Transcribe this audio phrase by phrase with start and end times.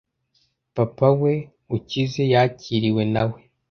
[0.75, 1.39] Papa wa mbere
[1.75, 3.39] ukize yakiriwe nawe